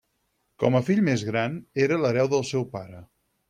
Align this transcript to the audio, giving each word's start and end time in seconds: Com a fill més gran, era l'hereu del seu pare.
Com 0.63 0.77
a 0.79 0.81
fill 0.87 1.03
més 1.11 1.25
gran, 1.29 1.59
era 1.87 2.03
l'hereu 2.05 2.33
del 2.35 2.51
seu 2.55 2.69
pare. 2.77 3.07